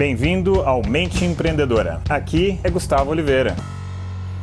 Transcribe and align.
Bem-vindo 0.00 0.62
ao 0.62 0.80
Mente 0.82 1.26
Empreendedora. 1.26 2.00
Aqui 2.08 2.58
é 2.64 2.70
Gustavo 2.70 3.10
Oliveira. 3.10 3.54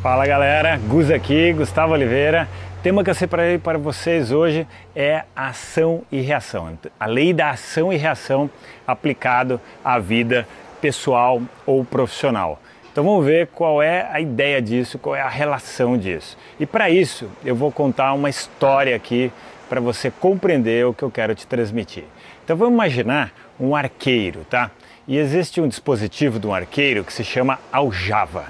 Fala 0.04 0.28
galera, 0.28 0.78
Gus 0.88 1.10
aqui, 1.10 1.52
Gustavo 1.52 1.94
Oliveira. 1.94 2.48
O 2.78 2.83
tema 2.83 3.03
que 3.03 3.10
eu 3.10 3.16
separei 3.16 3.58
para 3.58 3.80
vocês 3.80 4.32
hoje 4.32 4.67
é 4.96 5.24
ação 5.35 6.04
e 6.12 6.22
reação. 6.22 6.78
A 7.00 7.08
lei 7.08 7.33
da 7.33 7.50
ação 7.50 7.92
e 7.92 7.98
reação 7.98 8.48
aplicado 8.86 9.59
à 9.84 9.98
vida 9.98 10.48
pessoal 10.80 11.42
ou 11.66 11.84
profissional. 11.84 12.60
Então 12.92 13.04
vamos 13.04 13.26
ver 13.26 13.48
qual 13.48 13.82
é 13.82 14.08
a 14.12 14.21
ideia 14.21 14.62
disso, 14.62 15.00
qual 15.00 15.16
é 15.16 15.21
a 15.21 15.28
relação 15.28 15.98
disso. 15.98 16.38
E 16.60 16.68
para 16.68 16.88
isso 16.92 17.28
eu 17.44 17.55
vou 17.55 17.71
contar 17.71 18.14
uma 18.14 18.30
história 18.30 18.96
aqui 18.96 19.32
para 19.70 19.82
você 19.82 20.12
compreender 20.12 20.86
o 20.86 20.94
que 20.94 21.04
eu 21.04 21.12
quero 21.12 21.36
te 21.36 21.46
transmitir. 21.46 22.06
Então 22.44 22.56
vamos 22.56 22.74
imaginar 22.74 23.32
um 23.60 23.76
arqueiro, 23.76 24.46
tá? 24.50 24.72
E 25.08 25.18
existe 25.18 25.62
um 25.62 25.68
dispositivo 25.68 26.40
do 26.40 26.54
arqueiro 26.54 27.04
que 27.04 27.14
se 27.14 27.24
chama 27.24 27.60
aljava, 27.72 28.46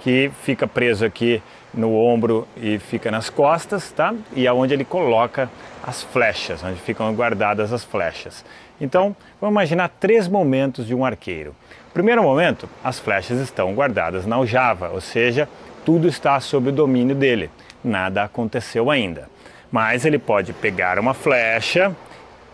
que 0.00 0.30
fica 0.42 0.66
preso 0.66 1.04
aqui 1.04 1.42
no 1.72 1.94
ombro 1.94 2.48
e 2.56 2.78
fica 2.78 3.10
nas 3.10 3.30
costas, 3.30 3.92
tá? 3.92 4.14
E 4.34 4.46
é 4.46 4.52
onde 4.52 4.74
ele 4.74 4.84
coloca 4.84 5.48
as 5.82 6.02
flechas, 6.02 6.62
onde 6.62 6.80
ficam 6.80 7.14
guardadas 7.14 7.72
as 7.72 7.84
flechas. 7.84 8.44
Então, 8.80 9.14
vamos 9.40 9.52
imaginar 9.52 9.88
três 10.00 10.26
momentos 10.26 10.86
de 10.86 10.94
um 10.94 11.04
arqueiro. 11.04 11.54
Primeiro 11.92 12.22
momento, 12.22 12.68
as 12.82 12.98
flechas 12.98 13.38
estão 13.40 13.74
guardadas 13.74 14.26
na 14.26 14.36
aljava, 14.36 14.90
ou 14.90 15.00
seja, 15.00 15.48
tudo 15.84 16.08
está 16.08 16.38
sob 16.40 16.70
o 16.70 16.72
domínio 16.72 17.14
dele. 17.14 17.50
Nada 17.84 18.24
aconteceu 18.24 18.90
ainda. 18.90 19.28
Mas 19.70 20.04
ele 20.04 20.18
pode 20.18 20.52
pegar 20.52 20.98
uma 20.98 21.14
flecha, 21.14 21.94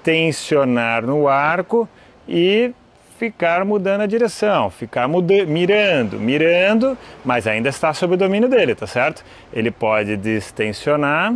tensionar 0.03 1.03
no 1.03 1.29
arco 1.29 1.89
e 2.29 2.73
ficar 3.19 3.65
mudando 3.65 4.03
a 4.03 4.07
direção, 4.07 4.71
ficar 4.71 5.09
mirando, 5.09 6.21
mirando, 6.21 6.99
mas 7.25 7.47
ainda 7.47 7.69
está 7.69 7.93
sob 7.95 8.15
o 8.15 8.17
domínio 8.17 8.49
dele, 8.49 8.75
tá 8.75 8.87
certo? 8.87 9.25
Ele 9.53 9.71
pode 9.71 10.17
distensionar, 10.17 11.35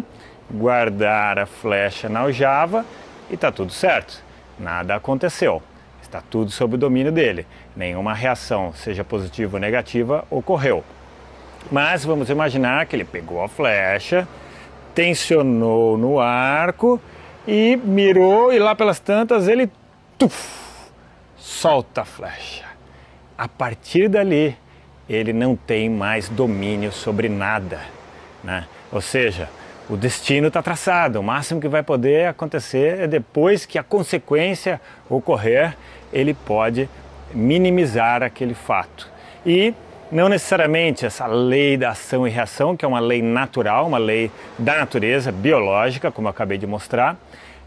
guardar 0.50 1.38
a 1.38 1.46
flecha 1.46 2.08
na 2.08 2.20
aljava 2.20 2.84
e 3.30 3.36
tá 3.36 3.50
tudo 3.50 3.72
certo. 3.72 4.22
Nada 4.58 4.94
aconteceu. 4.94 5.62
Está 6.02 6.20
tudo 6.20 6.50
sob 6.50 6.74
o 6.74 6.78
domínio 6.78 7.12
dele. 7.12 7.46
Nenhuma 7.74 8.12
reação, 8.12 8.72
seja 8.74 9.04
positiva 9.04 9.56
ou 9.56 9.60
negativa, 9.60 10.24
ocorreu. 10.28 10.84
Mas 11.70 12.04
vamos 12.04 12.28
imaginar 12.28 12.84
que 12.86 12.96
ele 12.96 13.04
pegou 13.04 13.42
a 13.42 13.48
flecha, 13.48 14.26
tensionou 14.94 15.96
no 15.96 16.20
arco 16.20 17.00
e 17.46 17.76
mirou 17.76 18.52
e 18.52 18.58
lá 18.58 18.74
pelas 18.74 19.00
tantas 19.00 19.48
ele 19.48 19.70
tuf, 20.18 20.90
solta 21.36 22.02
a 22.02 22.04
flecha. 22.04 22.64
A 23.36 23.48
partir 23.48 24.08
dali, 24.08 24.56
ele 25.08 25.32
não 25.32 25.56
tem 25.56 25.88
mais 25.88 26.28
domínio 26.28 26.92
sobre 26.92 27.28
nada. 27.28 27.80
Né? 28.44 28.66
Ou 28.92 29.00
seja, 29.00 29.48
o 29.88 29.96
destino 29.96 30.48
está 30.48 30.62
traçado. 30.62 31.18
O 31.18 31.22
máximo 31.22 31.60
que 31.60 31.68
vai 31.68 31.82
poder 31.82 32.28
acontecer 32.28 33.00
é 33.00 33.06
depois 33.06 33.66
que 33.66 33.78
a 33.78 33.82
consequência 33.82 34.80
ocorrer, 35.08 35.76
ele 36.12 36.34
pode 36.34 36.88
minimizar 37.34 38.22
aquele 38.22 38.54
fato. 38.54 39.08
E 39.44 39.74
não 40.10 40.28
necessariamente 40.28 41.06
essa 41.06 41.26
lei 41.26 41.76
da 41.76 41.90
ação 41.90 42.26
e 42.26 42.30
reação, 42.30 42.76
que 42.76 42.84
é 42.84 42.88
uma 42.88 43.00
lei 43.00 43.22
natural, 43.22 43.86
uma 43.86 43.98
lei 43.98 44.30
da 44.58 44.76
natureza, 44.76 45.30
biológica, 45.30 46.10
como 46.10 46.26
eu 46.26 46.30
acabei 46.30 46.58
de 46.58 46.66
mostrar, 46.66 47.16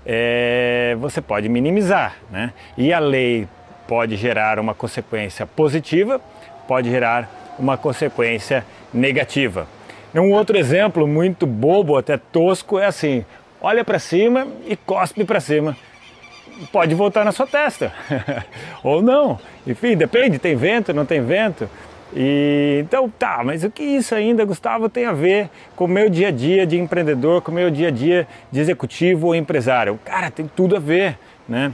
é, 0.06 0.96
você 1.00 1.22
pode 1.22 1.48
minimizar. 1.48 2.18
Né? 2.30 2.52
E 2.78 2.92
a 2.92 3.00
lei 3.00 3.48
pode 3.88 4.16
gerar 4.18 4.60
uma 4.60 4.74
consequência 4.74 5.46
positiva, 5.46 6.20
pode 6.68 6.90
gerar 6.90 7.30
uma 7.58 7.78
consequência 7.78 8.66
negativa. 8.94 9.68
Um 10.14 10.32
outro 10.32 10.58
exemplo 10.58 11.08
muito 11.08 11.48
bobo, 11.48 11.98
até 11.98 12.18
tosco, 12.18 12.78
é 12.78 12.86
assim: 12.86 13.26
olha 13.62 13.84
para 13.84 13.98
cima 13.98 14.48
e 14.68 14.76
cospe 14.76 15.24
para 15.24 15.40
cima. 15.40 15.76
Pode 16.72 16.94
voltar 16.94 17.26
na 17.26 17.32
sua 17.32 17.48
testa, 17.48 17.92
ou 18.84 19.02
não. 19.02 19.40
Enfim, 19.66 19.98
depende, 19.98 20.38
tem 20.38 20.56
vento, 20.56 20.94
não 20.94 21.06
tem 21.06 21.20
vento. 21.24 21.68
E, 22.16 22.80
então 22.86 23.10
tá, 23.10 23.42
mas 23.44 23.64
o 23.64 23.72
que 23.72 23.82
isso 23.82 24.14
ainda, 24.14 24.46
Gustavo, 24.46 24.88
tem 24.88 25.06
a 25.06 25.14
ver 25.14 25.50
com 25.76 25.86
o 25.86 25.88
meu 25.88 26.10
dia 26.10 26.28
a 26.28 26.32
dia 26.32 26.66
de 26.66 26.78
empreendedor, 26.78 27.42
com 27.42 27.52
o 27.52 27.56
meu 27.56 27.72
dia 27.72 27.88
a 27.88 27.92
dia 27.92 28.28
de 28.52 28.60
executivo 28.60 29.28
ou 29.28 29.36
empresário? 29.36 30.00
Cara, 30.06 30.30
tem 30.30 30.48
tudo 30.56 30.76
a 30.76 30.80
ver, 30.80 31.18
né? 31.48 31.72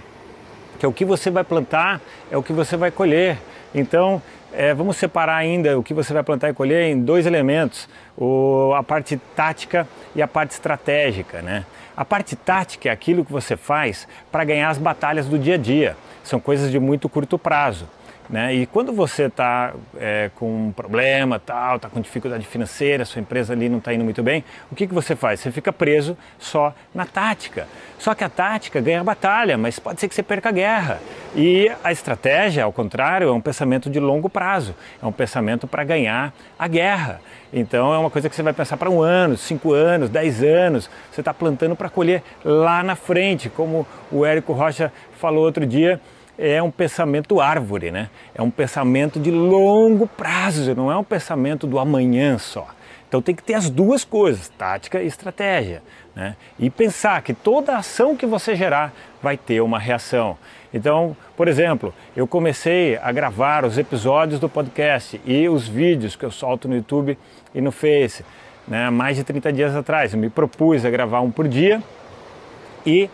Que 0.79 0.85
é 0.85 0.89
o 0.89 0.94
que 0.94 1.03
você 1.03 1.29
vai 1.29 1.44
plantar, 1.44 1.99
é 2.31 2.38
o 2.38 2.44
que 2.44 2.53
você 2.53 2.78
vai 2.78 2.89
colher. 2.89 3.38
Então, 3.75 4.22
é, 4.53 4.73
vamos 4.73 4.97
separar 4.97 5.35
ainda 5.35 5.78
o 5.78 5.83
que 5.83 5.94
você 5.94 6.13
vai 6.13 6.23
plantar 6.23 6.49
e 6.49 6.53
colher 6.53 6.89
em 6.89 7.01
dois 7.01 7.25
elementos: 7.25 7.88
o, 8.17 8.73
a 8.75 8.81
parte 8.81 9.19
tática 9.35 9.88
e 10.16 10.22
a 10.22 10.28
parte 10.28 10.51
estratégica. 10.51 11.41
Né? 11.41 11.66
A 11.95 12.05
parte 12.05 12.35
tática 12.35 12.88
é 12.88 12.91
aquilo 12.91 13.25
que 13.25 13.31
você 13.31 13.57
faz 13.57 14.07
para 14.31 14.44
ganhar 14.45 14.69
as 14.69 14.78
batalhas 14.78 15.25
do 15.28 15.38
dia 15.38 15.55
a 15.55 15.57
dia, 15.57 15.97
são 16.23 16.39
coisas 16.39 16.72
de 16.72 16.79
muito 16.79 17.09
curto 17.09 17.38
prazo. 17.38 17.88
Né? 18.29 18.53
E 18.53 18.66
quando 18.67 18.94
você 18.94 19.23
está 19.23 19.73
é, 19.97 20.29
com 20.35 20.67
um 20.67 20.72
problema, 20.72 21.40
tal, 21.40 21.78
está 21.78 21.90
com 21.90 22.00
dificuldade 22.00 22.45
financeira, 22.45 23.03
sua 23.03 23.19
empresa 23.19 23.53
ali 23.53 23.67
não 23.67 23.79
está 23.79 23.91
indo 23.91 24.03
muito 24.03 24.22
bem, 24.22 24.44
o 24.72 24.75
que, 24.75 24.85
que 24.85 24.94
você 24.94 25.16
faz? 25.16 25.40
Você 25.40 25.51
fica 25.51 25.73
preso 25.73 26.16
só 26.38 26.73
na 26.94 27.07
tática. 27.07 27.67
Só 27.97 28.13
que 28.13 28.23
a 28.23 28.29
tática 28.29 28.79
ganha 28.79 29.01
a 29.01 29.03
batalha, 29.03 29.57
mas 29.57 29.79
pode 29.79 30.00
ser 30.00 30.07
que 30.07 30.13
você 30.13 30.22
perca 30.22 30.50
a 30.50 30.51
guerra. 30.51 31.00
E 31.35 31.72
a 31.84 31.91
estratégia, 31.91 32.63
ao 32.63 32.72
contrário, 32.72 33.29
é 33.29 33.31
um 33.31 33.41
pensamento 33.41 33.90
de 33.90 34.00
longo 34.00 34.29
prazo, 34.29 34.75
é 35.01 35.06
um 35.06 35.11
pensamento 35.11 35.66
para 35.66 35.84
ganhar 35.84 36.31
a 36.57 36.67
guerra. 36.67 37.22
Então 37.51 37.91
é 37.91 37.97
uma 37.97 38.11
coisa 38.11 38.29
que 38.29 38.35
você 38.35 38.44
vai 38.44 38.53
pensar 38.53 38.78
para 38.78 38.91
um 38.91 39.01
ano, 39.01 39.35
cinco 39.38 39.73
anos, 39.73 40.07
dez 40.07 40.44
anos. 40.44 40.88
Você 41.11 41.22
está 41.22 41.34
plantando 41.34 41.75
para 41.75 41.90
colher 41.90 42.22
lá 42.46 42.84
na 42.84 42.96
frente, 42.96 43.50
como 43.50 43.88
o 44.11 44.23
Érico 44.23 44.53
Rocha 44.53 44.94
falou 45.17 45.44
outro 45.46 45.66
dia 45.66 46.00
é 46.39 46.63
um 46.63 46.72
pensamento 46.72 47.41
árvore, 47.41 47.91
né? 47.91 48.09
É 48.33 48.41
um 48.41 48.50
pensamento 48.50 49.19
de 49.19 49.29
longo 49.29 50.07
prazo, 50.07 50.73
não 50.73 50.89
é 50.89 50.95
um 50.95 51.03
pensamento 51.03 51.67
do 51.67 51.77
amanhã 51.77 52.38
só. 52.38 52.69
Então 53.07 53.22
tem 53.22 53.35
que 53.35 53.44
ter 53.44 53.55
as 53.55 53.69
duas 53.69 54.05
coisas, 54.05 54.47
tática 54.49 55.01
e 55.01 55.07
estratégia, 55.07 55.83
né? 56.16 56.38
E 56.57 56.69
pensar 56.69 57.22
que 57.23 57.33
toda 57.33 57.75
ação 57.75 58.16
que 58.16 58.25
você 58.25 58.55
gerar 58.55 58.94
vai 59.22 59.35
ter 59.35 59.59
uma 59.59 59.78
reação. 59.78 60.38
Então, 60.73 61.17
por 61.35 61.47
exemplo, 61.47 61.94
eu 62.16 62.25
comecei 62.25 62.97
a 62.97 63.11
gravar 63.11 63.66
os 63.66 63.78
episódios 63.78 64.39
do 64.39 64.47
podcast 64.47 65.19
e 65.25 65.49
os 65.49 65.67
vídeos 65.67 66.16
que 66.16 66.23
eu 66.23 66.31
solto 66.31 66.67
no 66.67 66.75
YouTube 66.75 67.17
e 67.53 67.59
no 67.59 67.72
Face, 67.72 68.23
né? 68.66 68.89
Mais 68.89 69.17
de 69.17 69.25
30 69.25 69.51
dias 69.51 69.75
atrás, 69.75 70.13
eu 70.13 70.19
me 70.19 70.29
propus 70.29 70.85
a 70.85 70.89
gravar 70.89 71.19
um 71.19 71.31
por 71.31 71.49
dia 71.49 71.83
e 72.85 73.09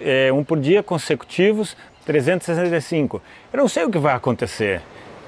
é, 0.00 0.32
um 0.32 0.42
por 0.42 0.58
dia 0.58 0.82
consecutivos 0.82 1.76
365. 2.08 3.20
Eu 3.52 3.58
não 3.58 3.68
sei 3.68 3.84
o 3.84 3.90
que 3.90 3.98
vai 3.98 4.14
acontecer. 4.14 4.80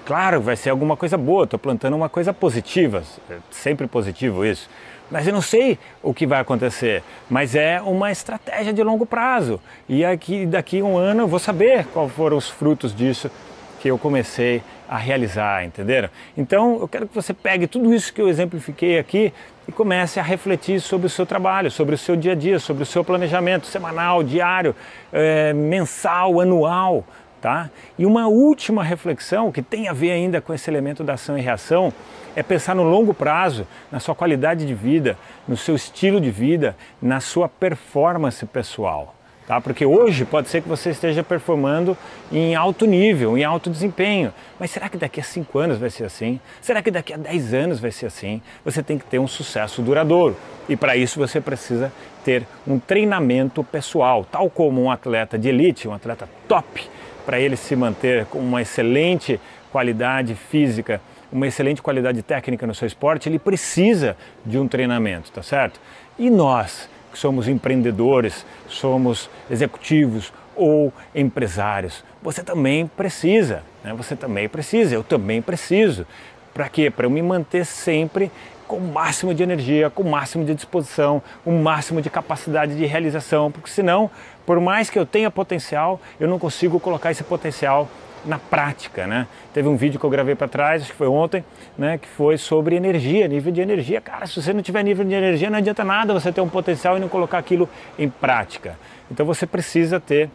Claro, 0.06 0.41
vai 0.41 0.56
ser 0.56 0.70
alguma 0.70 0.96
coisa 0.96 1.18
boa, 1.18 1.44
estou 1.44 1.58
plantando 1.58 1.94
uma 1.94 2.08
coisa 2.08 2.32
positiva, 2.32 3.02
é 3.28 3.36
sempre 3.50 3.86
positivo 3.86 4.46
isso. 4.46 4.68
Mas 5.10 5.26
eu 5.26 5.32
não 5.34 5.42
sei 5.42 5.78
o 6.02 6.14
que 6.14 6.26
vai 6.26 6.41
acontecer, 6.41 7.02
mas 7.28 7.54
é 7.54 7.82
uma 7.82 8.10
estratégia 8.10 8.72
de 8.72 8.82
longo 8.82 9.04
prazo. 9.04 9.60
E 9.86 10.04
aqui, 10.04 10.46
daqui 10.46 10.80
um 10.80 10.96
ano 10.96 11.22
eu 11.24 11.28
vou 11.28 11.38
saber 11.38 11.84
quais 11.92 12.10
foram 12.12 12.38
os 12.38 12.48
frutos 12.48 12.94
disso 12.94 13.30
que 13.78 13.88
eu 13.88 13.98
comecei 13.98 14.62
a 14.91 14.99
realizar, 14.99 15.65
entenderam? 15.65 16.11
Então 16.37 16.81
eu 16.81 16.89
quero 16.89 17.06
que 17.06 17.15
você 17.15 17.33
pegue 17.33 17.69
tudo 17.69 17.95
isso 17.95 18.12
que 18.12 18.21
eu 18.21 18.28
exemplifiquei 18.28 18.99
aqui 18.99 19.33
e 19.69 19.71
comece 19.71 20.19
a 20.19 20.23
refletir 20.23 20.81
sobre 20.81 21.06
o 21.06 21.11
seu 21.11 21.25
trabalho, 21.25 21.71
sobre 21.71 21.95
o 21.95 21.99
seu 21.99 22.17
dia 22.17 22.33
a 22.33 22.34
dia, 22.34 22.59
sobre 22.59 22.83
o 22.83 22.87
seu 22.87 23.05
planejamento 23.05 23.69
semanal, 23.69 24.25
diário, 24.25 24.75
é, 25.12 25.53
mensal, 25.53 26.41
anual. 26.41 27.05
Tá? 27.41 27.71
E 27.97 28.05
uma 28.05 28.27
última 28.27 28.83
reflexão 28.83 29.53
que 29.53 29.63
tem 29.63 29.89
a 29.89 29.92
ver 29.92 30.10
ainda 30.10 30.41
com 30.41 30.53
esse 30.53 30.69
elemento 30.69 31.04
da 31.04 31.15
ação 31.15 31.39
e 31.39 31.41
reação 31.41 31.93
é 32.34 32.43
pensar 32.43 32.75
no 32.75 32.83
longo 32.83 33.15
prazo, 33.15 33.66
na 33.93 34.01
sua 34.01 34.15
qualidade 34.15 34.66
de 34.66 34.75
vida, 34.75 35.16
no 35.47 35.57
seu 35.57 35.77
estilo 35.77 36.21
de 36.21 36.31
vida, 36.33 36.77
na 37.01 37.21
sua 37.21 37.48
performance 37.48 38.45
pessoal 38.45 39.15
tá? 39.50 39.60
Porque 39.60 39.84
hoje 39.84 40.24
pode 40.24 40.48
ser 40.48 40.62
que 40.62 40.68
você 40.68 40.91
esteja 40.91 41.24
performando 41.24 41.98
em 42.30 42.54
alto 42.54 42.86
nível, 42.86 43.36
em 43.36 43.42
alto 43.42 43.68
desempenho, 43.68 44.32
mas 44.60 44.70
será 44.70 44.88
que 44.88 44.97
daqui 44.97 45.18
a 45.18 45.24
5 45.24 45.58
anos 45.58 45.76
vai 45.76 45.91
ser 45.91 46.04
assim? 46.04 46.38
Será 46.60 46.80
que 46.80 46.88
daqui 46.88 47.12
a 47.12 47.16
10 47.16 47.52
anos 47.54 47.80
vai 47.80 47.91
ser 47.91 48.06
assim? 48.06 48.41
Você 48.64 48.80
tem 48.80 48.97
que 48.97 49.04
ter 49.04 49.18
um 49.18 49.26
sucesso 49.26 49.82
duradouro 49.82 50.36
e 50.68 50.76
para 50.76 50.97
isso 50.97 51.18
você 51.18 51.41
precisa 51.41 51.92
ter 52.24 52.47
um 52.64 52.78
treinamento 52.78 53.64
pessoal, 53.64 54.24
tal 54.24 54.48
como 54.48 54.80
um 54.80 54.88
atleta 54.88 55.36
de 55.36 55.48
elite, 55.48 55.88
um 55.88 55.94
atleta 55.94 56.28
top, 56.47 56.88
para 57.26 57.41
ele 57.41 57.56
se 57.56 57.74
manter 57.74 58.26
com 58.26 58.38
uma 58.38 58.62
excelente 58.62 59.41
qualidade 59.72 60.36
física, 60.36 61.00
uma 61.32 61.48
excelente 61.48 61.82
qualidade 61.82 62.22
técnica 62.22 62.68
no 62.68 62.74
seu 62.74 62.86
esporte, 62.86 63.28
ele 63.28 63.41
precisa 63.41 64.16
de 64.47 64.56
um 64.60 64.68
treinamento, 64.68 65.32
tá 65.32 65.42
certo? 65.42 65.80
E 66.16 66.30
nós, 66.30 66.88
que 67.10 67.18
somos 67.18 67.48
empreendedores, 67.48 68.45
somos 68.68 69.28
executivos 69.51 70.33
ou 70.57 70.92
empresários. 71.15 72.04
Você 72.22 72.42
também 72.42 72.86
precisa, 72.86 73.62
Né? 73.83 73.95
Você 73.95 74.15
também 74.15 74.48
precisa, 74.48 74.95
eu 74.95 75.03
também 75.03 75.41
preciso. 75.41 76.07
Para 76.53 76.68
quê? 76.68 76.91
Para 76.91 77.07
eu 77.07 77.10
me 77.10 77.22
manter 77.22 77.65
sempre 77.65 78.30
com 78.68 78.77
o 78.77 78.92
máximo 78.92 79.34
de 79.34 79.42
energia, 79.42 79.91
com 79.91 80.03
o 80.03 80.10
máximo 80.10 80.45
de 80.45 80.54
disposição, 80.54 81.22
o 81.45 81.51
máximo 81.51 82.01
de 82.01 82.09
capacidade 82.09 82.77
de 82.77 82.86
realização, 82.86 83.51
porque 83.51 83.71
senão, 83.71 84.10
por 84.47 84.60
mais 84.60 84.89
que 84.89 84.98
eu 84.98 85.07
tenha 85.07 85.30
potencial, 85.30 86.01
eu 86.21 86.28
não 86.28 86.39
consigo 86.39 86.78
colocar 86.78 87.10
esse 87.10 87.24
potencial 87.24 87.89
na 88.25 88.39
prática, 88.39 89.07
né? 89.07 89.27
Teve 89.53 89.69
um 89.69 89.77
vídeo 89.77 89.99
que 89.99 90.05
eu 90.05 90.11
gravei 90.11 90.34
para 90.34 90.49
trás, 90.49 90.83
acho 90.83 90.91
que 90.93 90.97
foi 90.97 91.09
ontem, 91.09 91.45
né, 91.77 91.99
que 91.99 92.09
foi 92.09 92.37
sobre 92.37 92.77
energia, 92.77 93.27
nível 93.27 93.53
de 93.53 93.61
energia. 93.61 94.01
Cara, 94.01 94.27
se 94.27 94.41
você 94.41 94.53
não 94.53 94.63
tiver 94.63 94.83
nível 94.83 95.05
de 95.05 95.15
energia, 95.15 95.49
não 95.51 95.59
adianta 95.59 95.84
nada 95.84 96.13
você 96.13 96.33
ter 96.33 96.41
um 96.41 96.49
potencial 96.49 96.97
e 96.97 97.01
não 97.01 97.09
colocar 97.09 97.39
aquilo 97.39 97.69
em 97.99 98.09
prática. 98.09 98.78
Então 99.11 99.25
você 99.25 99.47
precisa 99.47 99.99
ter 99.99 100.31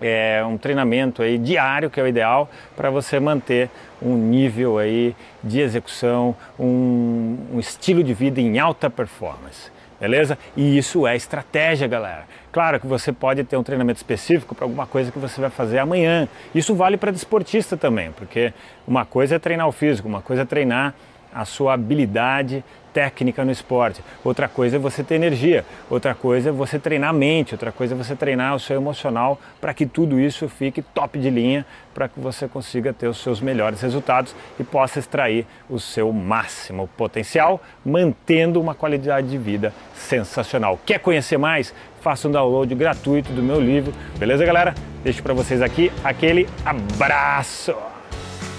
é, 0.00 0.44
um 0.44 0.58
treinamento 0.58 1.22
aí 1.22 1.38
diário, 1.38 1.88
que 1.88 1.98
é 1.98 2.02
o 2.02 2.06
ideal, 2.06 2.50
para 2.76 2.90
você 2.90 3.18
manter 3.18 3.70
um 4.02 4.14
nível 4.14 4.78
aí 4.78 5.14
de 5.42 5.60
execução, 5.60 6.34
um, 6.58 7.38
um 7.54 7.60
estilo 7.60 8.02
de 8.02 8.12
vida 8.12 8.40
em 8.40 8.58
alta 8.58 8.90
performance 8.90 9.75
beleza? 10.00 10.38
E 10.56 10.76
isso 10.78 11.06
é 11.06 11.16
estratégia, 11.16 11.86
galera. 11.86 12.24
Claro 12.52 12.80
que 12.80 12.86
você 12.86 13.12
pode 13.12 13.44
ter 13.44 13.56
um 13.56 13.62
treinamento 13.62 13.98
específico 13.98 14.54
para 14.54 14.64
alguma 14.64 14.86
coisa 14.86 15.12
que 15.12 15.18
você 15.18 15.40
vai 15.40 15.50
fazer 15.50 15.78
amanhã. 15.78 16.28
Isso 16.54 16.74
vale 16.74 16.96
para 16.96 17.10
desportista 17.10 17.76
também, 17.76 18.12
porque 18.12 18.52
uma 18.86 19.04
coisa 19.04 19.36
é 19.36 19.38
treinar 19.38 19.68
o 19.68 19.72
físico, 19.72 20.08
uma 20.08 20.22
coisa 20.22 20.42
é 20.42 20.44
treinar 20.44 20.94
a 21.34 21.44
sua 21.44 21.74
habilidade 21.74 22.64
técnica 22.96 23.44
no 23.44 23.52
esporte, 23.52 24.02
outra 24.24 24.48
coisa 24.48 24.76
é 24.76 24.78
você 24.78 25.04
ter 25.04 25.16
energia, 25.16 25.66
outra 25.90 26.14
coisa 26.14 26.48
é 26.48 26.52
você 26.52 26.78
treinar 26.78 27.10
a 27.10 27.12
mente, 27.12 27.52
outra 27.52 27.70
coisa 27.70 27.94
é 27.94 27.96
você 27.96 28.16
treinar 28.16 28.54
o 28.54 28.58
seu 28.58 28.74
emocional 28.74 29.38
para 29.60 29.74
que 29.74 29.84
tudo 29.84 30.18
isso 30.18 30.48
fique 30.48 30.80
top 30.80 31.18
de 31.18 31.28
linha, 31.28 31.66
para 31.92 32.08
que 32.08 32.18
você 32.18 32.48
consiga 32.48 32.94
ter 32.94 33.06
os 33.06 33.18
seus 33.18 33.38
melhores 33.38 33.82
resultados 33.82 34.34
e 34.58 34.64
possa 34.64 34.98
extrair 34.98 35.46
o 35.68 35.78
seu 35.78 36.10
máximo 36.10 36.88
potencial, 36.96 37.60
mantendo 37.84 38.58
uma 38.58 38.74
qualidade 38.74 39.28
de 39.28 39.36
vida 39.36 39.74
sensacional. 39.94 40.80
Quer 40.86 40.98
conhecer 40.98 41.36
mais? 41.36 41.74
Faça 42.00 42.28
um 42.28 42.32
download 42.32 42.74
gratuito 42.74 43.30
do 43.30 43.42
meu 43.42 43.60
livro, 43.60 43.92
beleza, 44.16 44.42
galera? 44.46 44.74
Deixo 45.04 45.22
para 45.22 45.34
vocês 45.34 45.60
aqui 45.60 45.92
aquele 46.02 46.48
abraço. 46.64 47.76